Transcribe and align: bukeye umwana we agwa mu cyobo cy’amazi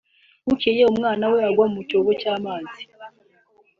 bukeye 0.47 0.83
umwana 0.91 1.23
we 1.33 1.39
agwa 1.49 1.65
mu 1.73 1.81
cyobo 1.89 2.11
cy’amazi 2.21 2.81